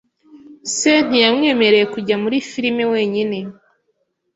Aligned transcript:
Se 0.77 0.91
ntiyamwemereye 1.07 1.85
kujya 1.93 2.15
muri 2.23 2.37
firime 2.49 2.83
wenyine. 2.93 3.37